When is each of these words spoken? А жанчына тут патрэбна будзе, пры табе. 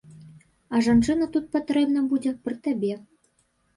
А 0.77 0.81
жанчына 0.87 1.27
тут 1.37 1.45
патрэбна 1.57 1.99
будзе, 2.15 2.35
пры 2.49 2.59
табе. 2.69 2.93